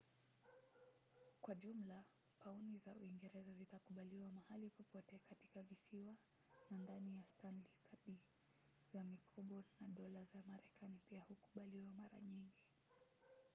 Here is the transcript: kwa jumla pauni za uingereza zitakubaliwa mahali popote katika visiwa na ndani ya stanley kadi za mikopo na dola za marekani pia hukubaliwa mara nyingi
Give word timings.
kwa 1.41 1.55
jumla 1.55 2.03
pauni 2.39 2.77
za 2.85 2.95
uingereza 2.95 3.53
zitakubaliwa 3.53 4.29
mahali 4.31 4.69
popote 4.69 5.19
katika 5.29 5.61
visiwa 5.63 6.15
na 6.69 6.77
ndani 6.77 7.15
ya 7.17 7.23
stanley 7.23 7.69
kadi 7.91 8.17
za 8.93 9.03
mikopo 9.03 9.53
na 9.79 9.87
dola 9.87 10.19
za 10.25 10.39
marekani 10.47 10.99
pia 11.09 11.21
hukubaliwa 11.21 11.87
mara 11.97 12.21
nyingi 12.21 12.61